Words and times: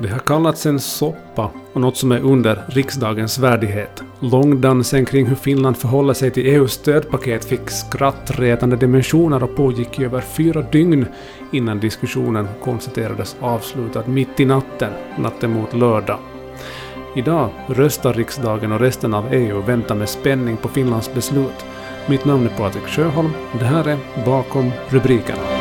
Det 0.00 0.08
har 0.08 0.18
kallats 0.18 0.66
en 0.66 0.80
soppa 0.80 1.50
och 1.72 1.80
något 1.80 1.96
som 1.96 2.12
är 2.12 2.20
under 2.20 2.64
riksdagens 2.66 3.38
värdighet. 3.38 4.02
Långdansen 4.20 5.04
kring 5.04 5.26
hur 5.26 5.36
Finland 5.36 5.76
förhåller 5.76 6.14
sig 6.14 6.30
till 6.30 6.46
EUs 6.46 6.72
stödpaket 6.72 7.44
fick 7.44 7.70
skrattretande 7.70 8.76
dimensioner 8.76 9.42
och 9.42 9.56
pågick 9.56 9.98
i 9.98 10.04
över 10.04 10.20
fyra 10.20 10.62
dygn 10.62 11.06
innan 11.52 11.80
diskussionen 11.80 12.48
konstaterades 12.64 13.36
avslutad 13.40 14.02
mitt 14.06 14.40
i 14.40 14.44
natten, 14.44 14.92
natten 15.18 15.50
mot 15.50 15.74
lördag. 15.74 16.18
Idag 17.16 17.50
röstar 17.66 18.14
riksdagen 18.14 18.72
och 18.72 18.80
resten 18.80 19.14
av 19.14 19.32
EU 19.32 19.62
väntar 19.62 19.94
med 19.94 20.08
spänning 20.08 20.56
på 20.56 20.68
Finlands 20.68 21.14
beslut. 21.14 21.64
Mitt 22.06 22.24
namn 22.24 22.46
är 22.46 22.58
Patrik 22.58 22.86
Sjöholm. 22.86 23.30
Det 23.58 23.64
här 23.64 23.88
är 23.88 23.98
Bakom 24.24 24.70
rubrikerna. 24.88 25.57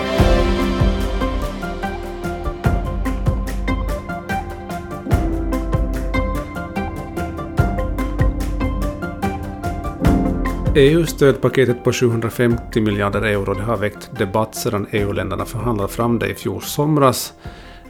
EU-stödpaketet 10.77 11.83
på 11.83 11.93
750 11.93 12.81
miljarder 12.81 13.21
euro 13.21 13.53
det 13.53 13.61
har 13.61 13.77
väckt 13.77 14.09
debatt 14.17 14.55
sedan 14.55 14.87
EU-länderna 14.91 15.45
förhandlade 15.45 15.93
fram 15.93 16.19
det 16.19 16.27
i 16.27 16.35
fjol 16.35 16.61
somras. 16.61 17.33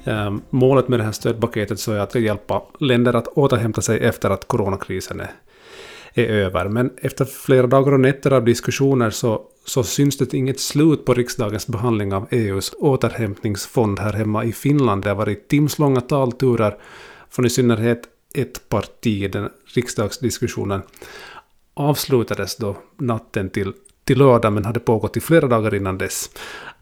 Ehm, 0.04 0.42
målet 0.50 0.88
med 0.88 1.00
det 1.00 1.04
här 1.04 1.12
stödpaketet 1.12 1.80
så 1.80 1.92
är 1.92 2.00
att 2.00 2.16
hjälpa 2.16 2.62
länder 2.80 3.14
att 3.14 3.28
återhämta 3.28 3.82
sig 3.82 4.00
efter 4.00 4.30
att 4.30 4.48
coronakrisen 4.48 5.20
är, 5.20 5.32
är 6.14 6.26
över. 6.26 6.70
Men 6.70 6.90
efter 7.02 7.26
flera 7.26 7.68
dagar 7.68 7.94
och 7.94 8.00
nätter 8.00 8.34
av 8.34 8.46
diskussioner 8.46 9.10
så, 9.10 9.42
så 9.66 9.84
syns 9.84 10.18
det 10.18 10.34
inget 10.34 10.60
slut 10.60 11.06
på 11.06 11.14
riksdagens 11.14 11.68
behandling 11.68 12.14
av 12.14 12.28
EUs 12.32 12.74
återhämtningsfond 12.80 14.00
här 14.00 14.14
hemma 14.14 14.44
i 14.44 14.54
Finland. 14.54 15.04
Det 15.04 15.10
har 15.10 15.16
varit 15.16 15.48
timslånga 15.48 16.02
talturer 16.02 16.78
från 17.30 17.46
i 17.46 17.50
synnerhet 17.50 18.02
ett 18.34 18.70
parti 18.70 19.24
i 19.24 19.28
den 19.28 19.50
riksdagsdiskussionen 19.76 20.82
avslutades 21.78 22.58
då 22.58 22.78
natten 22.98 23.50
till, 23.50 23.74
till 24.04 24.18
lördag 24.18 24.54
men 24.54 24.66
hade 24.66 24.80
pågått 24.80 25.18
i 25.18 25.20
flera 25.20 25.48
dagar 25.48 25.76
innan 25.76 25.98
dess. 25.98 26.30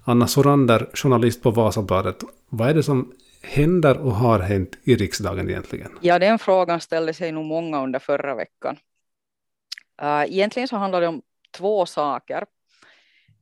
Anna 0.04 0.28
Sorander, 0.28 0.90
journalist 0.94 1.44
på 1.44 1.52
Vasabladet, 1.52 2.24
vad 2.50 2.70
är 2.70 2.74
det 2.74 2.84
som 2.84 3.14
händer 3.42 3.98
och 3.98 4.12
har 4.12 4.40
hänt 4.40 4.78
i 4.84 4.96
riksdagen 4.96 5.50
egentligen? 5.50 5.92
Ja, 6.02 6.20
den 6.20 6.40
frågan 6.40 6.82
ställde 6.82 7.14
sig 7.14 7.32
nog 7.32 7.46
många 7.46 7.84
under 7.84 8.00
förra 8.00 8.36
veckan. 8.36 8.78
Uh, 10.02 10.24
egentligen 10.24 10.68
så 10.68 10.76
handlar 10.76 11.02
det 11.02 11.08
om 11.08 11.22
två 11.58 11.86
saker. 11.86 12.46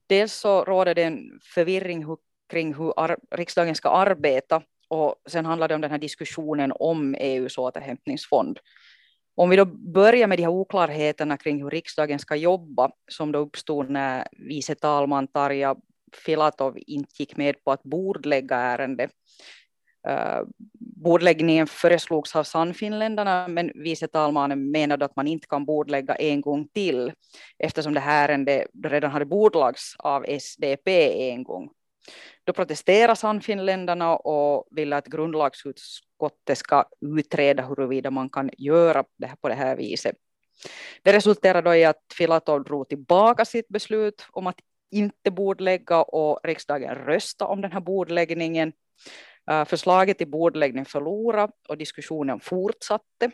Dels 0.07 0.33
så 0.33 0.63
råder 0.63 0.95
det 0.95 1.03
en 1.03 1.39
förvirring 1.43 2.05
kring 2.49 2.73
hur 2.73 2.93
riksdagen 3.35 3.75
ska 3.75 3.89
arbeta 3.89 4.61
och 4.87 5.15
sen 5.29 5.45
handlar 5.45 5.67
det 5.67 5.75
om 5.75 5.81
den 5.81 5.91
här 5.91 5.97
diskussionen 5.97 6.73
om 6.75 7.15
EUs 7.15 7.57
återhämtningsfond. 7.57 8.59
Om 9.35 9.49
vi 9.49 9.55
då 9.55 9.65
börjar 9.65 10.27
med 10.27 10.37
de 10.37 10.43
här 10.43 10.51
oklarheterna 10.51 11.37
kring 11.37 11.63
hur 11.63 11.69
riksdagen 11.69 12.19
ska 12.19 12.35
jobba, 12.35 12.91
som 13.11 13.31
då 13.31 13.39
uppstod 13.39 13.89
när 13.89 14.27
vice 14.31 14.75
talman 14.75 15.27
Tarja 15.27 15.75
Filatov 16.25 16.77
inte 16.77 17.13
gick 17.19 17.37
med 17.37 17.63
på 17.63 17.71
att 17.71 17.83
bordlägga 17.83 18.55
ärendet. 18.55 19.11
Eh, 20.07 20.41
bordläggningen 20.79 21.67
föreslogs 21.67 22.35
av 22.35 22.43
Sannfinländarna, 22.43 23.47
men 23.47 23.71
vice 23.75 24.07
talmannen 24.07 24.71
menade 24.71 25.05
att 25.05 25.15
man 25.15 25.27
inte 25.27 25.47
kan 25.47 25.65
bordlägga 25.65 26.15
en 26.15 26.41
gång 26.41 26.67
till, 26.67 27.11
eftersom 27.59 27.93
det 27.93 27.99
här 27.99 28.29
ärendet 28.29 28.67
redan 28.83 29.11
hade 29.11 29.25
bordlagts 29.25 29.95
av 29.99 30.25
SDP 30.27 31.29
en 31.31 31.43
gång. 31.43 31.69
Då 32.43 32.53
protesterade 32.53 33.15
Sannfinländarna 33.15 34.15
och 34.15 34.67
ville 34.71 34.97
att 34.97 35.07
grundlagsutskottet 35.07 36.57
ska 36.57 36.85
utreda 37.01 37.63
huruvida 37.63 38.11
man 38.11 38.29
kan 38.29 38.49
göra 38.57 39.03
det 39.17 39.27
här 39.27 39.35
på 39.35 39.49
det 39.49 39.55
här 39.55 39.75
viset. 39.75 40.15
Det 41.03 41.13
resulterade 41.13 41.77
i 41.77 41.85
att 41.85 42.01
Filatov 42.17 42.63
drog 42.63 42.89
tillbaka 42.89 43.45
sitt 43.45 43.67
beslut 43.67 44.25
om 44.31 44.47
att 44.47 44.59
inte 44.91 45.31
bordlägga 45.31 46.01
och 46.01 46.39
riksdagen 46.43 46.95
röstade 46.95 47.51
om 47.51 47.61
den 47.61 47.71
här 47.71 47.79
bordläggningen. 47.79 48.73
Eh, 49.51 49.65
förslaget 49.65 50.17
till 50.17 50.29
bordläggning 50.29 50.85
förlorade 50.85 51.53
och 51.69 51.77
diskussionen 51.77 52.39
fortsatte. 52.39 53.31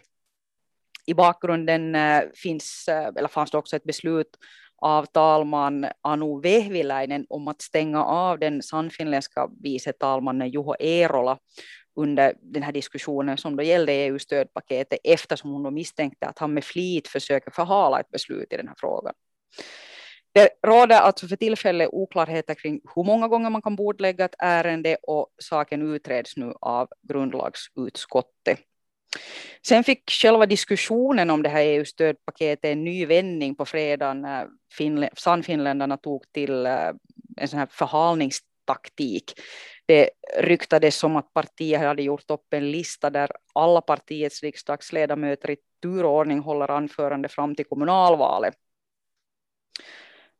I 1.06 1.13
bakgrunden 1.13 1.96
eh, 1.96 2.24
finns, 2.35 2.88
eh, 2.88 3.08
eller 3.18 3.28
fanns 3.28 3.52
det 3.52 3.58
också 3.58 3.75
ett 3.75 3.84
beslut 3.84 4.38
av 4.81 5.06
talman 5.06 5.88
Anu 6.01 6.41
Vehviläinen 6.41 7.25
om 7.29 7.47
att 7.47 7.62
stänga 7.62 8.06
av 8.06 8.40
den 8.40 8.62
sannfinländska 8.62 9.50
vice 9.63 9.94
talmannen 9.94 10.50
Juho 10.50 10.75
Eerola 10.79 11.38
under 11.95 12.34
den 12.41 12.63
här 12.63 12.72
diskussionen 12.72 13.38
som 13.38 13.56
då 13.56 13.63
gällde 13.63 13.94
EU-stödpaketet 13.94 15.00
eftersom 15.03 15.51
hon 15.51 15.63
då 15.63 15.72
misstänkte 15.72 16.28
att 16.28 16.40
han 16.40 16.53
med 16.53 16.63
flit 16.63 17.07
försöker 17.07 17.51
förhala 17.51 18.00
ett 18.00 18.12
beslut 18.12 18.53
i 18.53 18.57
den 18.57 18.67
här 18.67 18.75
frågan. 18.78 19.13
Det 20.31 20.50
råder 20.67 20.96
alltså 20.96 21.28
för 21.28 21.35
tillfället 21.35 21.90
oklarheter 21.91 22.53
kring 22.53 22.81
hur 22.96 23.03
många 23.03 23.28
gånger 23.28 23.50
man 23.50 23.61
kan 23.61 23.75
bordlägga 23.75 24.25
ett 24.25 24.35
ärende 24.40 24.97
och 25.01 25.28
saken 25.38 25.96
utreds 25.96 26.38
nu 26.38 26.53
av 26.61 26.88
grundlagsutskottet. 27.07 28.59
Sen 29.68 29.84
fick 29.84 30.12
själva 30.12 30.46
diskussionen 30.46 31.30
om 31.30 31.44
det 31.44 31.50
här 31.50 31.64
EU-stödpaketet 31.64 32.72
en 32.72 32.84
ny 32.84 33.06
vändning 33.06 33.56
på 33.56 33.66
fredagen 33.66 34.22
när 34.22 34.47
Sannfinländarna 35.20 35.97
tog 35.97 36.31
till 36.31 36.66
eh, 36.66 36.92
en 37.38 37.47
sån 37.47 37.59
här 37.59 37.68
förhalningstaktik. 37.72 39.34
Det 39.86 40.09
ryktades 40.38 40.96
som 40.96 41.16
att 41.16 41.34
partiet 41.34 41.81
hade 41.81 42.03
gjort 42.03 42.31
upp 42.31 42.53
en 42.53 42.72
lista 42.72 43.09
där 43.09 43.31
alla 43.53 43.81
partiets 43.81 44.44
riksdagsledamöter 44.44 45.52
i 45.52 45.58
turordning 45.81 46.40
håller 46.40 46.72
anförande 46.72 47.30
fram 47.30 47.56
till 47.56 47.66
kommunalvalet. 47.66 48.56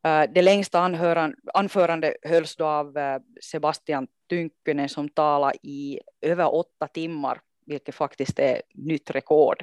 Eh, 0.04 0.22
det 0.34 0.42
längsta 0.42 0.80
anförande 1.54 2.14
hölls 2.22 2.56
då 2.56 2.66
av 2.66 2.98
eh, 2.98 3.20
Sebastian 3.42 4.06
Tynkkynen 4.28 4.88
som 4.88 5.08
talade 5.08 5.58
i 5.62 6.00
över 6.20 6.54
åtta 6.54 6.86
timmar 6.86 7.40
vilket 7.70 7.94
faktiskt 7.94 8.38
är 8.38 8.62
nytt 8.74 9.10
rekord. 9.10 9.62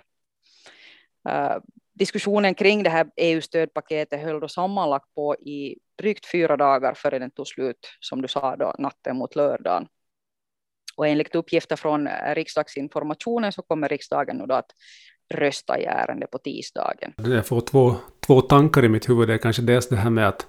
Uh, 1.30 1.58
diskussionen 1.94 2.54
kring 2.54 2.84
det 2.84 2.90
här 2.90 3.08
EU-stödpaketet 3.16 4.22
höll 4.22 4.40
då 4.40 4.48
sammanlagt 4.48 5.14
på 5.16 5.36
i 5.36 5.78
drygt 5.98 6.26
fyra 6.26 6.58
dagar 6.58 6.94
före 6.94 7.20
den 7.20 7.32
tog 7.32 7.48
slut, 7.48 7.88
som 8.00 8.22
du 8.22 8.28
sa, 8.28 8.56
då, 8.56 8.74
natten 8.80 9.18
mot 9.18 9.36
lördagen. 9.36 9.88
Och 10.96 11.08
enligt 11.08 11.36
uppgifter 11.36 11.76
från 11.76 12.08
eh, 12.08 12.36
riksdagsinformationen 12.36 13.52
så 13.52 13.62
kommer 13.62 13.90
riksdagen 13.90 14.38
nu 14.38 14.46
då 14.46 14.56
att 14.56 14.72
rösta 15.34 15.80
i 15.80 15.84
ärendet 15.84 16.32
på 16.32 16.38
tisdagen. 16.38 17.14
Jag 17.18 17.46
får 17.46 17.62
två, 17.62 17.96
två 18.28 18.42
tankar 18.42 18.86
i 18.86 18.90
mitt 18.90 19.10
huvud. 19.10 19.28
Det 19.28 19.34
är 19.34 19.38
kanske 19.38 19.62
dels 19.62 19.90
det 19.90 19.96
här 19.96 20.10
med 20.10 20.28
att 20.28 20.48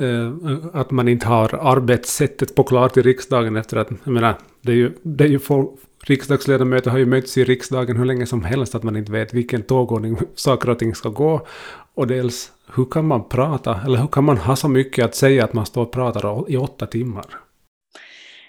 Eh, 0.00 0.32
att 0.72 0.90
man 0.90 1.08
inte 1.08 1.26
har 1.26 1.54
arbetssättet 1.54 2.54
på 2.54 2.64
klart 2.64 2.96
i 2.96 3.02
riksdagen 3.02 3.56
efter 3.56 3.76
att, 3.76 3.88
jag 4.04 4.12
menar, 4.12 4.34
det 4.60 4.72
är 4.72 4.76
ju, 4.76 4.92
det 5.02 5.24
är 5.24 5.28
ju 5.28 5.38
folk, 5.38 5.70
riksdagsledamöter 6.04 6.90
har 6.90 6.98
ju 6.98 7.06
mötts 7.06 7.38
i 7.38 7.44
riksdagen 7.44 7.96
hur 7.96 8.04
länge 8.04 8.26
som 8.26 8.44
helst 8.44 8.74
att 8.74 8.82
man 8.82 8.96
inte 8.96 9.12
vet 9.12 9.34
vilken 9.34 9.62
tågordning 9.62 10.18
saker 10.34 10.70
och 10.70 10.78
ting 10.78 10.94
ska 10.94 11.08
gå. 11.08 11.46
Och 11.94 12.06
dels, 12.06 12.52
hur 12.74 12.84
kan 12.84 13.06
man 13.06 13.28
prata, 13.28 13.80
eller 13.84 13.98
hur 13.98 14.06
kan 14.06 14.24
man 14.24 14.38
ha 14.38 14.56
så 14.56 14.68
mycket 14.68 15.04
att 15.04 15.14
säga 15.14 15.44
att 15.44 15.52
man 15.52 15.66
står 15.66 15.82
och 15.82 15.92
pratar 15.92 16.50
i 16.50 16.56
åtta 16.56 16.86
timmar? 16.86 17.26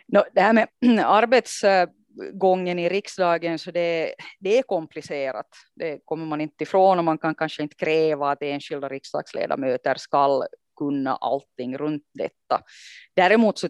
No, 0.08 0.20
det 0.34 0.42
här 0.42 0.54
med 0.54 0.68
arbetsgången 1.06 2.80
i 2.80 2.90
riksdagen, 2.90 3.60
så 3.60 3.72
det, 3.72 4.14
det 4.40 4.58
är 4.58 4.64
komplicerat. 4.64 5.48
Det 5.76 6.00
kommer 6.06 6.26
man 6.26 6.42
inte 6.42 6.64
ifrån 6.64 6.98
och 6.98 7.06
man 7.06 7.18
kan 7.18 7.36
kanske 7.36 7.64
inte 7.64 7.76
kräva 7.76 8.32
att 8.32 8.42
enskilda 8.42 8.90
riksdagsledamöter 8.90 9.96
ska 9.98 10.44
kunna 10.80 11.16
allting 11.16 11.78
runt 11.78 12.04
detta. 12.14 12.64
Däremot 13.14 13.58
så 13.58 13.70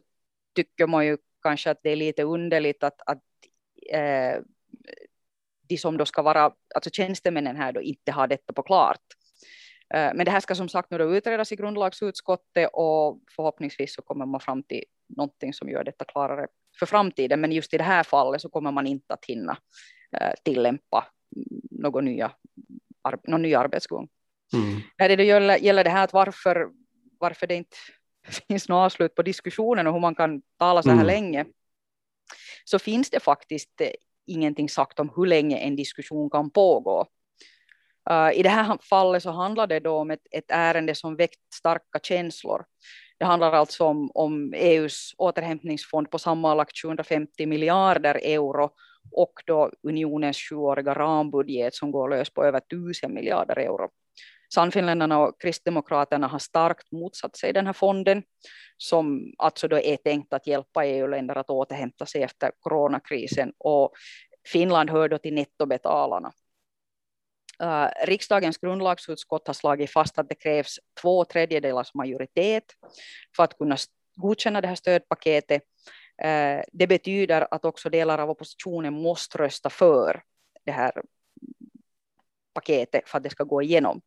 tycker 0.56 0.88
man 0.88 1.06
ju 1.06 1.18
kanske 1.44 1.72
att 1.72 1.80
det 1.84 1.90
är 1.90 1.96
lite 1.96 2.24
underligt 2.24 2.84
att, 2.84 3.02
att 3.06 3.24
eh, 3.92 4.42
de 5.70 5.78
som 5.78 5.98
då 5.98 6.06
ska 6.06 6.22
vara, 6.22 6.52
alltså 6.76 6.90
tjänstemännen 6.90 7.56
här 7.56 7.72
då 7.72 7.82
inte 7.82 8.12
har 8.12 8.28
detta 8.28 8.54
på 8.54 8.64
klart. 8.64 9.02
Eh, 9.94 10.12
men 10.16 10.26
det 10.26 10.32
här 10.32 10.40
ska 10.40 10.56
som 10.56 10.70
sagt 10.70 10.92
nu 10.92 10.98
då 10.98 11.16
utredas 11.16 11.52
i 11.52 11.56
grundlagsutskottet 11.56 12.70
och 12.74 13.20
förhoppningsvis 13.36 13.96
så 13.96 14.02
kommer 14.02 14.26
man 14.26 14.40
fram 14.40 14.64
till 14.64 14.84
någonting 15.18 15.54
som 15.54 15.70
gör 15.70 15.84
detta 15.84 16.06
klarare 16.06 16.48
för 16.80 16.86
framtiden. 16.86 17.42
Men 17.42 17.52
just 17.52 17.74
i 17.74 17.78
det 17.78 17.84
här 17.84 18.04
fallet 18.04 18.42
så 18.42 18.50
kommer 18.50 18.72
man 18.72 18.88
inte 18.88 19.14
att 19.14 19.26
hinna 19.26 19.58
eh, 20.18 20.34
tillämpa 20.44 21.08
någon, 21.72 22.06
nya, 22.06 22.32
någon 23.28 23.42
ny 23.42 23.56
arbetsgång. 23.56 24.08
Mm. 24.54 24.82
När 24.98 25.18
det 25.18 25.24
gäller, 25.24 25.58
gäller 25.58 25.84
det 25.84 25.90
här 25.90 26.04
att 26.04 26.14
varför, 26.14 26.70
varför 27.20 27.48
det 27.48 27.56
inte 27.56 27.78
finns 28.48 28.70
något 28.70 28.86
avslut 28.86 29.16
på 29.16 29.22
diskussionen 29.22 29.88
och 29.88 29.94
hur 29.94 30.00
man 30.00 30.16
kan 30.16 30.42
tala 30.58 30.84
så 30.84 30.90
här 30.90 30.96
mm. 30.96 31.08
länge 31.08 31.46
så 32.64 32.80
finns 32.80 33.10
det 33.10 33.20
faktiskt 33.20 33.82
eh, 33.82 33.92
ingenting 34.28 34.70
sagt 34.70 35.00
om 35.00 35.12
hur 35.16 35.26
länge 35.26 35.58
en 35.58 35.76
diskussion 35.76 36.30
kan 36.30 36.52
pågå. 36.52 37.06
Uh, 38.12 38.40
I 38.40 38.44
det 38.44 38.50
här 38.50 38.78
fallet 38.90 39.24
så 39.24 39.32
handlar 39.32 39.68
det 39.68 39.80
då 39.80 39.98
om 39.98 40.12
ett, 40.12 40.28
ett 40.32 40.52
ärende 40.52 40.96
som 40.96 41.16
väckt 41.16 41.54
starka 41.54 42.00
känslor. 42.04 42.66
Det 43.20 43.26
handlar 43.26 43.52
alltså 43.52 43.84
om, 43.84 44.12
om 44.14 44.54
EUs 44.54 45.14
återhämtningsfond 45.18 46.12
på 46.12 46.20
sammanlagt 46.20 46.82
750 46.82 47.46
miljarder 47.46 48.16
euro 48.16 48.70
och 49.12 49.34
då 49.46 49.72
unionens 49.84 50.38
sjuåriga 50.38 50.94
rambudget 50.94 51.76
som 51.76 51.92
går 51.92 52.10
lös 52.10 52.30
på 52.30 52.46
över 52.46 52.60
tusen 52.60 53.14
miljarder 53.14 53.60
euro. 53.60 53.90
Sannfinländarna 54.54 55.20
och 55.20 55.42
Kristdemokraterna 55.42 56.28
har 56.28 56.40
starkt 56.40 56.92
motsatt 56.92 57.38
sig 57.38 57.54
den 57.54 57.66
här 57.66 57.74
fonden 57.74 58.24
som 58.78 59.34
alltså 59.38 59.68
då 59.68 59.80
är 59.80 59.98
tänkt 59.98 60.34
att 60.34 60.48
hjälpa 60.48 60.86
EU-länder 60.86 61.36
att 61.36 61.50
återhämta 61.50 62.06
sig 62.06 62.24
efter 62.24 62.52
coronakrisen 62.60 63.54
och 63.58 63.94
Finland 64.48 64.90
hör 64.90 65.10
då 65.10 65.18
till 65.18 65.34
nettobetalarna. 65.34 66.32
Uh, 67.64 67.88
riksdagens 68.06 68.58
grundlagsutskott 68.58 69.48
har 69.48 69.54
slagit 69.54 69.92
fast 69.92 70.20
att 70.20 70.30
det 70.30 70.36
krävs 70.36 70.80
två 71.02 71.26
tredjedelars 71.26 71.94
majoritet 71.94 72.64
för 73.36 73.44
att 73.44 73.58
kunna 73.58 73.78
godkänna 74.16 74.62
det 74.62 74.68
här 74.68 74.76
stödpaketet. 74.76 75.62
Uh, 76.26 76.62
det 76.72 76.88
betyder 76.88 77.48
att 77.52 77.66
också 77.66 77.90
delar 77.90 78.18
av 78.18 78.30
oppositionen 78.30 78.94
måste 78.94 79.38
rösta 79.38 79.70
för 79.70 80.22
det 80.66 80.72
här 80.72 81.02
paketet 82.54 83.10
för 83.10 83.18
att 83.18 83.24
det 83.24 83.30
ska 83.30 83.44
gå 83.44 83.62
igenom. 83.62 84.02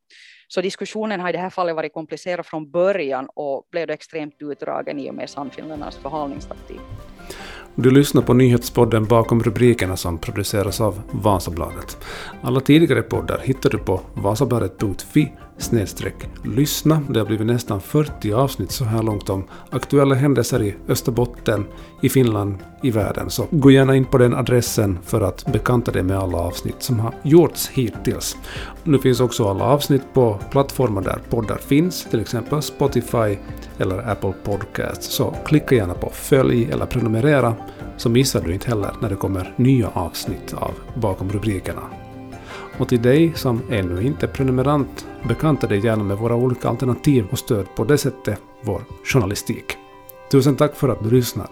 Så 0.49 0.61
diskussionen 0.61 1.21
har 1.21 1.29
i 1.29 1.33
det 1.33 1.39
här 1.39 1.51
fallet 1.51 1.77
varit 1.77 1.93
komplicerad 1.93 2.47
från 2.47 2.71
början 2.71 3.29
och 3.35 3.69
blev 3.71 3.87
då 3.87 3.95
extremt 3.95 4.35
utdragen 4.39 4.99
i 4.99 5.11
och 5.11 5.15
med 5.15 5.31
Sannfinländarnas 5.31 5.97
förhalningstaktik. 5.97 6.81
Du 7.75 7.91
lyssnar 7.91 8.23
på 8.23 8.35
nyhetspodden 8.35 9.05
bakom 9.05 9.43
rubrikerna 9.43 9.97
som 9.97 10.19
produceras 10.19 10.81
av 10.81 11.03
Vasabladet. 11.13 11.99
Alla 12.43 12.61
tidigare 12.61 13.03
poddar 13.03 13.39
hittar 13.39 13.71
du 13.71 13.79
på 13.79 14.01
vasabladet.fi 14.15 15.33
snedstreck 15.63 16.29
lyssna. 16.45 17.03
Det 17.11 17.19
har 17.19 17.27
blivit 17.27 17.47
nästan 17.47 17.81
40 17.81 18.33
avsnitt 18.33 18.71
så 18.71 18.85
här 18.85 19.03
långt 19.03 19.31
om 19.31 19.45
aktuella 19.71 20.15
händelser 20.15 20.63
i 20.63 20.75
Österbotten, 20.89 21.65
i 22.01 22.09
Finland, 22.09 22.55
i 22.83 22.91
världen. 22.91 23.31
Så 23.31 23.47
gå 23.51 23.71
gärna 23.71 23.97
in 23.97 24.05
på 24.05 24.19
den 24.19 24.35
adressen 24.35 24.99
för 25.05 25.21
att 25.21 25.53
bekanta 25.53 25.93
dig 25.93 26.03
med 26.03 26.19
alla 26.19 26.39
avsnitt 26.39 26.83
som 26.83 27.01
har 27.01 27.15
gjorts 27.23 27.69
hittills. 27.69 28.37
Nu 28.85 28.99
finns 28.99 29.21
också 29.21 29.49
alla 29.49 29.65
avsnitt 29.65 30.03
på 30.15 30.39
plattformar 30.51 31.03
där 31.03 31.19
poddar 31.31 31.59
finns, 31.59 32.07
till 32.11 32.21
exempel 32.21 32.63
Spotify 32.63 33.39
eller 33.79 34.11
Apple 34.11 34.35
Podcasts. 34.45 35.07
Så 35.07 35.35
klicka 35.45 35.75
gärna 35.75 35.95
på 35.95 36.11
följ 36.13 36.69
eller 36.73 36.87
prenumerera 36.87 37.55
så 37.97 38.09
missar 38.09 38.41
du 38.41 38.53
inte 38.53 38.69
heller 38.69 38.91
när 39.01 39.09
det 39.09 39.17
kommer 39.17 39.55
nya 39.57 39.89
avsnitt 39.89 40.55
av 40.55 40.75
Bakom 40.95 41.33
rubrikerna. 41.33 42.02
Och 42.79 42.89
till 42.89 43.03
dig 43.03 43.33
som 43.35 43.63
ännu 43.71 44.03
inte 44.03 44.27
är 44.27 44.31
prenumerant, 44.31 45.07
bekanta 45.29 45.67
dig 45.67 45.85
gärna 45.85 46.05
med 46.05 46.19
våra 46.19 46.35
olika 46.35 46.69
alternativ 46.69 47.27
och 47.31 47.39
stöd 47.39 47.67
på 47.77 47.85
det 47.85 47.99
sättet 47.99 48.41
vår 48.63 48.83
journalistik. 49.05 49.65
Tusen 50.31 50.57
tack 50.57 50.77
för 50.77 50.89
att 50.89 51.05
du 51.05 51.11
lyssnar. 51.11 51.47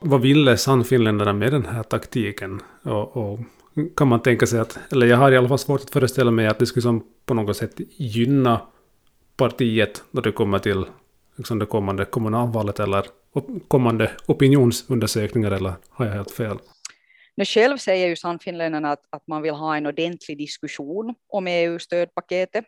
Vad 0.00 0.20
ville 0.20 0.56
Sannfinländarna 0.56 1.32
med 1.32 1.52
den 1.52 1.66
här 1.66 1.82
taktiken? 1.82 2.60
Och, 2.82 3.16
och, 3.16 3.40
kan 3.96 4.08
man 4.08 4.20
tänka 4.20 4.46
sig 4.46 4.60
att, 4.60 4.78
eller 4.92 5.06
jag 5.06 5.16
har 5.16 5.32
i 5.32 5.36
alla 5.36 5.48
fall 5.48 5.58
svårt 5.58 5.80
att 5.80 5.90
föreställa 5.90 6.30
mig 6.30 6.46
att 6.46 6.58
det 6.58 6.66
skulle 6.66 6.82
som 6.82 7.04
på 7.26 7.34
något 7.34 7.56
sätt 7.56 7.80
gynna 7.96 8.60
partiet 9.36 10.02
när 10.10 10.22
det 10.22 10.32
kommer 10.32 10.58
till 10.58 10.84
liksom 11.36 11.58
det 11.58 11.66
kommande 11.66 12.04
kommunalvalet 12.04 12.80
eller 12.80 13.04
kommande 13.68 14.10
opinionsundersökningar 14.26 15.50
eller 15.50 15.72
har 15.90 16.06
jag 16.06 16.12
helt 16.12 16.30
fel? 16.30 16.58
Nu 17.36 17.44
själv 17.44 17.76
säger 17.76 18.08
ju 18.08 18.16
Sannfinländarna 18.16 18.92
att, 18.92 19.04
att 19.10 19.26
man 19.26 19.42
vill 19.42 19.54
ha 19.54 19.76
en 19.76 19.86
ordentlig 19.86 20.38
diskussion 20.38 21.14
om 21.28 21.46
EU-stödpaketet. 21.46 22.64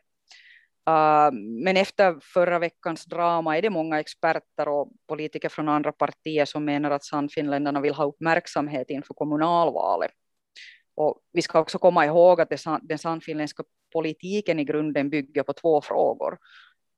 Uh, 0.91 1.33
men 1.65 1.77
efter 1.77 2.17
förra 2.23 2.59
veckans 2.59 3.05
drama 3.05 3.59
är 3.59 3.63
det 3.63 3.71
många 3.71 4.01
experter 4.01 4.69
och 4.69 4.93
politiker 5.09 5.49
från 5.49 5.69
andra 5.69 5.93
partier 5.93 6.45
som 6.45 6.65
menar 6.65 6.91
att 6.91 7.05
Sannfinländarna 7.05 7.81
vill 7.81 7.95
ha 7.95 8.05
uppmärksamhet 8.05 8.91
inför 8.91 9.15
kommunalvalet. 9.15 10.11
Och 10.95 11.21
vi 11.33 11.43
ska 11.43 11.61
också 11.61 11.79
komma 11.79 12.07
ihåg 12.07 12.41
att 12.41 12.51
det, 12.51 12.65
den 12.83 12.99
sannfinländska 12.99 13.63
politiken 13.93 14.59
i 14.59 14.65
grunden 14.65 15.11
bygger 15.11 15.43
på 15.43 15.53
två 15.53 15.81
frågor. 15.81 16.39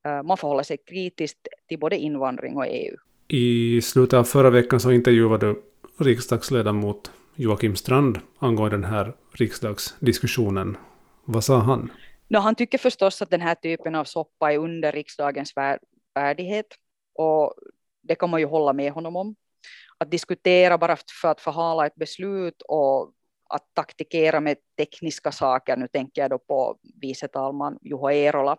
Uh, 0.08 0.22
man 0.22 0.36
förhåller 0.36 0.62
sig 0.62 0.76
kritiskt 0.76 1.48
till 1.68 1.78
både 1.78 1.96
invandring 1.96 2.56
och 2.56 2.66
EU. 2.66 2.96
I 3.28 3.80
slutet 3.82 4.18
av 4.18 4.24
förra 4.24 4.50
veckan 4.50 4.80
så 4.80 4.92
intervjuade 4.92 5.46
du 5.46 5.62
riksdagsledamot 5.98 7.10
Joakim 7.40 7.76
Strand 7.76 8.20
angående 8.38 8.76
den 8.76 8.84
här 8.84 9.16
riksdagsdiskussionen. 9.32 10.76
Vad 11.24 11.44
sa 11.44 11.58
han? 11.58 11.92
No, 12.28 12.38
han 12.38 12.54
tycker 12.54 12.78
förstås 12.78 13.22
att 13.22 13.30
den 13.30 13.40
här 13.40 13.54
typen 13.54 13.94
av 13.94 14.04
soppa 14.04 14.52
är 14.52 14.58
under 14.58 14.92
riksdagens 14.92 15.52
värdighet 16.14 16.66
och 17.14 17.54
det 18.02 18.14
kan 18.14 18.30
man 18.30 18.40
ju 18.40 18.46
hålla 18.46 18.72
med 18.72 18.92
honom 18.92 19.16
om. 19.16 19.36
Att 19.98 20.10
diskutera 20.10 20.78
bara 20.78 20.96
för 21.20 21.28
att 21.28 21.40
förhala 21.40 21.86
ett 21.86 21.94
beslut 21.94 22.62
och 22.68 23.12
att 23.48 23.74
taktikera 23.74 24.40
med 24.40 24.56
tekniska 24.76 25.32
saker, 25.32 25.76
nu 25.76 25.88
tänker 25.88 26.22
jag 26.22 26.30
då 26.30 26.38
på 26.38 26.78
vice 27.00 27.28
talman 27.28 27.78
Juho 27.82 28.10
Eerola, 28.10 28.56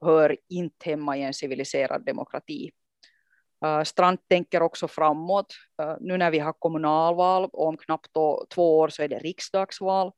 hör 0.00 0.36
inte 0.48 0.90
hemma 0.90 1.16
i 1.16 1.22
en 1.22 1.34
civiliserad 1.34 2.04
demokrati. 2.04 2.70
Uh, 3.66 3.82
Strand 3.82 4.18
tänker 4.28 4.62
också 4.62 4.88
framåt. 4.88 5.54
Uh, 5.82 5.96
nu 6.00 6.16
när 6.16 6.30
vi 6.30 6.38
har 6.38 6.52
kommunalval 6.52 7.44
och 7.44 7.68
om 7.68 7.76
knappt 7.76 8.10
två 8.54 8.78
år 8.78 8.88
så 8.88 9.02
är 9.02 9.08
det 9.08 9.18
riksdagsval. 9.18 10.06
Uh, 10.06 10.12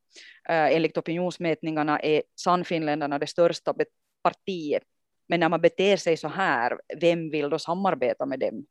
enligt 0.75 0.99
opinionsmätningarna 0.99 2.01
är 2.01 2.23
Sannfinländarna 2.41 3.19
det 3.19 3.27
största 3.27 3.75
partiet. 4.23 4.83
Men 5.29 5.41
när 5.41 5.49
man 5.49 5.61
beter 5.61 5.97
sig 5.97 6.17
så 6.17 6.29
här, 6.29 6.81
vem 7.01 7.31
vill 7.31 7.51
då 7.51 7.59
samarbeta 7.59 8.27
med 8.27 8.41
dem? 8.41 8.67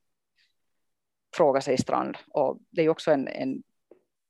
Frågar 1.36 1.62
sig 1.62 1.78
Strand. 1.78 2.18
Och 2.28 2.60
det 2.70 2.82
är 2.82 2.90
också 2.90 3.12
en, 3.12 3.28
en 3.28 3.64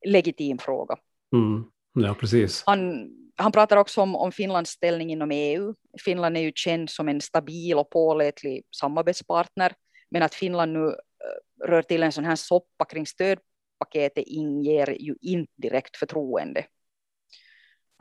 legitim 0.06 0.58
fråga. 0.58 0.98
Mm. 1.34 1.64
Ja, 1.94 2.14
precis. 2.14 2.64
Han, 2.66 3.10
han 3.36 3.52
pratar 3.52 3.78
också 3.78 4.02
om, 4.02 4.16
om 4.16 4.32
Finlands 4.32 4.72
ställning 4.72 5.12
inom 5.12 5.32
EU. 5.32 5.76
Finland 6.06 6.38
är 6.38 6.42
ju 6.42 6.52
känd 6.56 6.90
som 6.90 7.10
en 7.10 7.22
stabil 7.22 7.78
och 7.78 7.90
pålitlig 7.90 8.64
samarbetspartner 8.76 9.74
men 10.12 10.24
att 10.24 10.36
Finland 10.36 10.74
nu 10.74 10.88
eh, 10.88 11.68
rör 11.68 11.82
till 11.82 12.04
en 12.04 12.12
sån 12.12 12.26
här 12.26 12.36
soppa 12.36 12.86
kring 12.86 13.06
stödpaketet 13.06 14.24
inger 14.28 15.02
ju 15.02 15.16
inte 15.22 15.54
direkt 15.56 15.98
förtroende. 15.98 16.66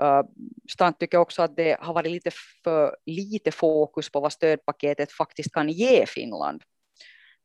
Uh, 0.03 0.23
Strand 0.71 0.99
tycker 0.99 1.19
också 1.19 1.43
att 1.43 1.57
det 1.57 1.77
har 1.81 1.95
varit 1.95 2.13
lite 2.13 2.31
för 2.65 2.97
lite 3.07 3.53
fokus 3.53 4.11
på 4.11 4.21
vad 4.21 4.33
stödpaketet 4.33 5.13
faktiskt 5.13 5.53
kan 5.53 5.69
ge 5.69 6.07
Finland. 6.07 6.63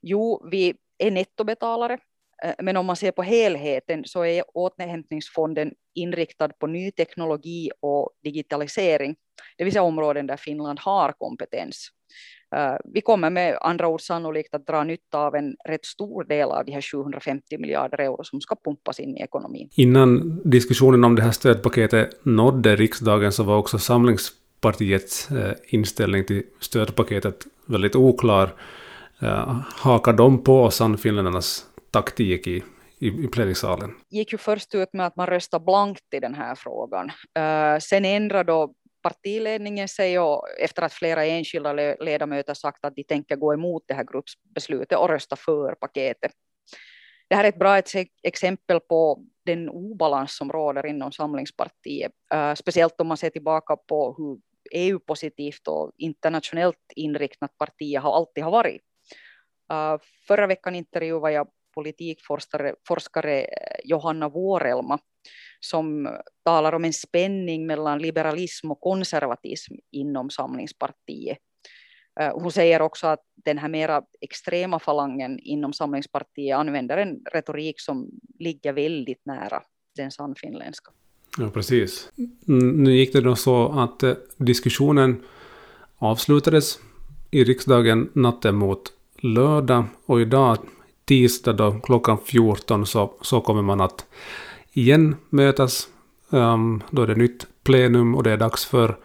Jo, 0.02 0.48
vi 0.52 0.76
är 0.98 1.12
nettobetalare, 1.12 1.98
eh, 2.44 2.56
men 2.60 2.78
om 2.78 2.86
man 2.86 2.96
ser 2.96 3.12
på 3.12 3.24
helheten 3.24 4.04
så 4.06 4.26
är 4.26 4.44
återhämtningsfonden 4.54 5.74
inriktad 5.94 6.50
på 6.50 6.68
ny 6.68 6.92
teknologi 6.92 7.72
och 7.80 8.10
digitalisering, 8.24 9.16
det 9.58 9.64
vill 9.64 9.74
säga 9.74 9.84
områden 9.84 10.28
där 10.28 10.38
Finland 10.38 10.80
har 10.80 11.12
kompetens. 11.12 11.90
Eh, 12.56 12.76
vi 12.84 13.02
kommer 13.02 13.30
med 13.30 13.58
andra 13.62 13.88
ord 13.88 14.02
sannolikt 14.02 14.56
att 14.56 14.68
dra 14.68 14.84
nytta 14.84 15.20
av 15.20 15.36
en 15.36 15.56
rätt 15.66 15.86
stor 15.86 16.24
del 16.24 16.50
av 16.50 16.66
de 16.66 16.72
här 16.72 16.82
750 16.82 17.58
miljarder 17.58 17.98
euro 17.98 18.24
som 18.24 18.42
ska 18.42 18.56
pumpas 18.56 19.00
in 19.00 19.18
i 19.18 19.22
ekonomin. 19.22 19.70
Innan 19.76 20.42
diskussionen 20.44 21.04
om 21.04 21.16
det 21.16 21.22
här 21.22 21.32
stödpaketet 21.32 22.26
nådde 22.26 22.76
riksdagen 22.76 23.32
så 23.32 23.44
var 23.44 23.58
också 23.58 23.80
Samlingspartiets 23.80 25.32
eh, 25.32 25.54
inställning 25.68 26.26
till 26.26 26.44
stödpaketet 26.60 27.44
väldigt 27.66 27.96
oklar. 27.96 28.54
Eh, 29.22 29.58
hakar 29.76 30.14
de 30.14 30.44
på 30.44 30.72
Sannfinländarnas 30.72 31.66
taktik 31.92 32.48
i, 32.48 32.64
i, 33.00 33.08
i 33.08 33.28
plenisalen? 33.28 33.92
gick 34.10 34.32
ju 34.32 34.38
först 34.38 34.76
ut 34.76 34.94
med 34.94 35.06
att 35.06 35.16
man 35.16 35.28
röstade 35.28 35.66
blankt 35.66 36.14
i 36.14 36.20
den 36.20 36.36
här 36.36 36.56
frågan. 36.56 37.12
sen 37.82 38.06
ändrade 38.06 38.52
då 38.52 38.74
partiledningen 39.06 39.88
sig 39.88 40.20
och 40.20 40.50
efter 40.60 40.82
att 40.82 40.94
flera 40.94 41.26
enskilda 41.26 41.74
ledamöter 41.74 42.54
sagt 42.54 42.86
att 42.86 42.96
de 42.96 43.04
tänker 43.04 43.36
gå 43.36 43.54
emot 43.54 43.84
det 43.88 43.94
här 43.94 44.04
gruppbeslutet 44.04 44.98
och 44.98 45.10
rösta 45.10 45.36
för 45.36 45.76
paketet. 45.76 46.32
Det 47.30 47.36
här 47.36 47.44
är 47.44 47.50
ett 47.50 47.60
bra 47.60 47.82
exempel 48.24 48.80
på 48.80 49.24
den 49.46 49.70
obalans 49.70 50.38
som 50.38 50.52
råder 50.52 50.86
inom 50.86 51.12
Samlingspartiet, 51.12 52.12
eh, 52.34 52.54
speciellt 52.54 53.02
om 53.02 53.08
man 53.08 53.18
ser 53.18 53.30
tillbaka 53.30 53.76
på 53.76 54.16
hur 54.18 54.40
EU-positivt 54.72 55.68
och 55.68 55.92
internationellt 55.98 56.86
inriktat 56.96 57.58
partiet 57.58 58.04
har 58.04 58.14
alltid 58.18 58.44
har 58.44 58.52
varit. 58.52 58.82
Eh, 59.72 59.98
förra 60.28 60.48
veckan 60.48 60.76
intervjuade 60.76 61.34
jag 61.34 61.48
politikforskare 61.74 62.76
forskare 62.88 63.42
eh, 63.42 63.80
Johanna 63.84 64.30
Vuorelma 64.30 65.00
som 65.66 66.10
talar 66.46 66.74
om 66.74 66.86
en 66.86 66.94
spänning 66.94 67.68
mellan 67.68 68.00
liberalism 68.00 68.72
och 68.72 68.82
konservatism 68.82 69.74
inom 69.92 70.30
Samlingspartiet. 70.30 71.38
Eh, 72.20 72.34
hon 72.34 72.52
säger 72.52 72.82
också 72.82 73.08
att 73.08 73.20
den 73.46 73.58
här 73.58 73.70
mera 73.70 74.02
extrema 74.22 74.80
falangen 74.80 75.40
inom 75.40 75.74
Samlingspartiet 75.74 76.58
använder 76.58 76.98
en 76.98 77.20
retorik 77.34 77.80
som 77.80 78.10
ligger 78.40 78.74
väldigt 78.74 79.26
nära 79.26 79.62
den 79.96 80.12
sannfinländska. 80.12 80.92
Ja, 81.38 81.50
precis. 81.50 82.10
Nu 82.46 82.96
gick 82.96 83.14
det 83.14 83.22
då 83.22 83.36
så 83.36 83.80
att 83.80 84.04
eh, 84.04 84.14
diskussionen 84.38 85.24
avslutades 85.98 86.80
i 87.32 87.44
riksdagen 87.44 88.10
natten 88.14 88.56
mot 88.56 88.94
lördag 89.22 89.86
och 90.06 90.22
idag 90.22 90.58
tisdag 91.06 91.54
då 91.54 91.80
klockan 91.84 92.18
14 92.26 92.86
så, 92.86 93.14
så 93.22 93.42
kommer 93.42 93.62
man 93.62 93.82
att 93.82 94.06
igen 94.76 95.16
mötas. 95.30 95.88
Um, 96.30 96.84
då 96.90 97.02
är 97.02 97.08
det 97.08 97.16
nytt 97.16 97.48
plenum 97.64 98.16
och 98.16 98.24
det 98.24 98.32
är 98.32 98.38
dags 98.38 98.66
för 98.66 98.98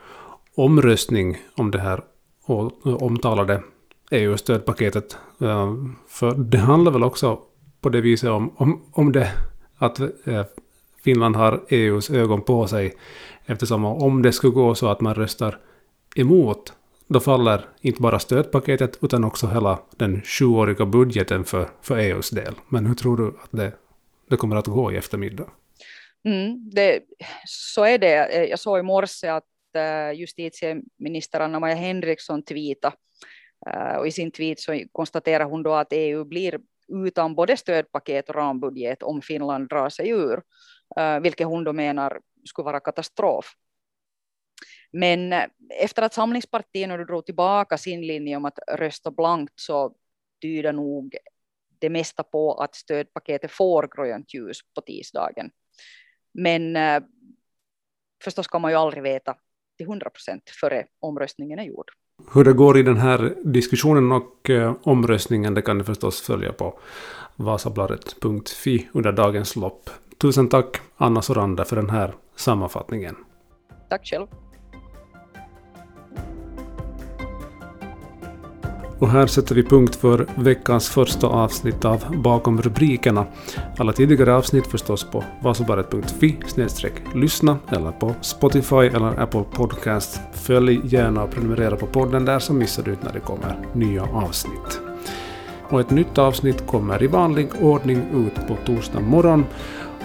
omröstning 0.54 1.38
om 1.54 1.70
det 1.70 1.80
här 1.80 2.02
eh, 2.48 3.02
omtalade 3.02 3.62
EU-stödpaketet. 4.10 5.16
Um, 5.38 5.48
ehm, 5.48 5.96
för 6.08 6.34
det 6.34 6.58
handlar 6.58 6.92
väl 6.92 7.02
också 7.02 7.38
på 7.80 7.88
det 7.88 8.00
viset 8.00 8.30
om, 8.30 8.52
om, 8.56 8.82
om 8.92 9.12
det 9.12 9.32
att 9.78 10.00
eh, 10.00 10.44
Finland 11.02 11.36
har 11.36 11.60
EUs 11.68 12.10
ögon 12.10 12.42
på 12.42 12.66
sig. 12.66 12.94
Eftersom 13.46 13.84
om 13.84 14.22
det 14.22 14.32
skulle 14.32 14.52
gå 14.52 14.74
så 14.74 14.88
att 14.88 15.00
man 15.00 15.14
röstar 15.14 15.58
emot 16.16 16.72
då 17.12 17.20
faller 17.20 17.68
inte 17.80 18.02
bara 18.02 18.18
stödpaketet 18.18 18.98
utan 19.00 19.24
också 19.24 19.46
hela 19.46 19.78
den 19.96 20.22
sjuåriga 20.22 20.86
budgeten 20.86 21.44
för, 21.44 21.68
för 21.82 21.98
EUs 21.98 22.30
del. 22.30 22.54
Men 22.68 22.86
hur 22.86 22.94
tror 22.94 23.16
du 23.16 23.26
att 23.26 23.50
det, 23.50 23.72
det 24.28 24.36
kommer 24.36 24.56
att 24.56 24.66
gå 24.66 24.92
i 24.92 24.96
eftermiddag? 24.96 25.44
Mm, 26.24 26.70
det, 26.70 27.02
så 27.46 27.84
är 27.84 27.98
det. 27.98 28.36
Eh, 28.36 28.44
jag 28.44 28.58
såg 28.58 28.78
i 28.78 28.82
morse 28.82 29.28
att 29.28 29.44
eh, 29.74 30.12
justitieminister 30.12 31.40
Anna-Maja 31.40 31.74
Henriksson 31.74 32.42
tweetade 32.42 32.96
eh, 33.66 33.96
och 33.96 34.06
i 34.06 34.12
sin 34.12 34.30
tweet 34.30 34.60
så 34.60 34.82
konstaterar 34.92 35.44
hon 35.44 35.62
då 35.62 35.74
att 35.74 35.88
EU 35.90 36.24
blir 36.24 36.60
utan 37.06 37.34
både 37.34 37.56
stödpaket 37.56 38.28
och 38.28 38.34
rambudget 38.34 39.02
om 39.02 39.22
Finland 39.22 39.68
drar 39.68 39.88
sig 39.88 40.08
ur, 40.08 40.42
vilket 41.22 41.46
hon 41.46 41.64
då 41.64 41.72
menar 41.72 42.20
skulle 42.44 42.64
vara 42.64 42.80
katastrof. 42.80 43.54
Men 44.92 45.34
efter 45.80 46.02
att 46.02 46.14
samlingspartierna 46.14 46.96
drog 46.96 47.26
tillbaka 47.26 47.78
sin 47.78 48.06
linje 48.06 48.36
om 48.36 48.44
att 48.44 48.58
rösta 48.72 49.10
blankt 49.10 49.60
så 49.60 49.94
tyder 50.42 50.72
nog 50.72 51.16
det 51.78 51.90
mesta 51.90 52.22
på 52.22 52.54
att 52.54 52.74
stödpaketet 52.74 53.50
får 53.50 53.88
grönt 53.96 54.34
ljus 54.34 54.58
på 54.74 54.80
tisdagen. 54.80 55.50
Men 56.32 56.76
eh, 56.76 57.02
förstås 58.24 58.48
kan 58.48 58.60
man 58.60 58.70
ju 58.70 58.76
aldrig 58.76 59.02
veta 59.02 59.34
till 59.76 59.86
100 59.86 60.10
procent 60.10 60.42
före 60.60 60.86
omröstningen 61.00 61.58
är 61.58 61.64
gjord. 61.64 61.90
Hur 62.34 62.44
det 62.44 62.52
går 62.52 62.78
i 62.78 62.82
den 62.82 62.96
här 62.96 63.34
diskussionen 63.44 64.12
och 64.12 64.50
eh, 64.50 64.74
omröstningen 64.82 65.54
det 65.54 65.62
kan 65.62 65.78
ni 65.78 65.84
förstås 65.84 66.20
följa 66.20 66.52
på 66.52 66.78
vasabladet.fi 67.36 68.88
under 68.92 69.12
dagens 69.12 69.56
lopp. 69.56 69.90
Tusen 70.18 70.48
tack 70.48 70.76
Anna 70.96 71.22
Sorander 71.22 71.64
för 71.64 71.76
den 71.76 71.90
här 71.90 72.14
sammanfattningen. 72.36 73.16
Tack 73.88 74.06
själv. 74.06 74.26
Och 79.00 79.08
här 79.08 79.26
sätter 79.26 79.54
vi 79.54 79.62
punkt 79.62 79.96
för 79.96 80.26
veckans 80.34 80.88
första 80.88 81.26
avsnitt 81.26 81.84
av 81.84 82.04
Bakom 82.16 82.62
rubrikerna. 82.62 83.26
Alla 83.78 83.92
tidigare 83.92 84.34
avsnitt 84.34 84.66
förstås 84.66 85.04
på 85.04 85.24
vasobaret.fi 85.42 86.36
lyssna 87.14 87.58
eller 87.68 87.90
på 87.90 88.14
Spotify 88.20 88.76
eller 88.76 89.20
Apple 89.20 89.44
Podcast. 89.52 90.20
Följ 90.32 90.80
gärna 90.84 91.22
och 91.22 91.30
prenumerera 91.30 91.76
på 91.76 91.86
podden 91.86 92.24
där 92.24 92.38
så 92.38 92.52
missar 92.52 92.82
du 92.82 92.90
inte 92.90 93.04
när 93.04 93.12
det 93.12 93.20
kommer 93.20 93.56
nya 93.72 94.02
avsnitt. 94.02 94.80
Och 95.68 95.80
ett 95.80 95.90
nytt 95.90 96.18
avsnitt 96.18 96.66
kommer 96.66 97.02
i 97.02 97.06
vanlig 97.06 97.48
ordning 97.60 98.02
ut 98.14 98.48
på 98.48 98.56
torsdag 98.66 99.00
morgon 99.00 99.46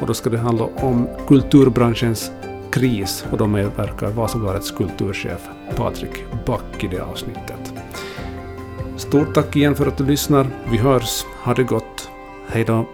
och 0.02 0.08
då 0.08 0.14
ska 0.14 0.30
det 0.30 0.38
handla 0.38 0.66
om 0.76 1.08
kulturbranschens 1.28 2.32
kris 2.72 3.26
och 3.32 3.38
då 3.38 3.48
medverkar 3.48 4.10
Vasabladets 4.10 4.72
kulturchef 4.72 5.42
Patrik 5.76 6.24
Back 6.46 6.84
i 6.84 6.88
det 6.88 7.00
avsnittet. 7.00 7.65
Stort 9.16 9.34
tack 9.34 9.56
igen 9.56 9.76
för 9.76 9.88
att 9.88 9.98
du 9.98 10.06
lyssnar. 10.06 10.48
Vi 10.72 10.78
hörs. 10.78 11.24
Ha 11.44 11.54
det 11.54 11.64
gott. 11.64 12.10
Hej 12.48 12.64
då. 12.64 12.86